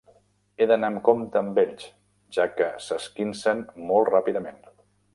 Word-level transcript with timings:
He 0.61 0.67
d'anar 0.71 0.89
amb 0.93 1.01
compte 1.09 1.39
amb 1.41 1.61
ells, 1.65 1.87
ja 2.39 2.49
que 2.57 2.73
s'esquincen 2.89 3.65
molt 3.93 4.15
ràpidament. 4.19 4.63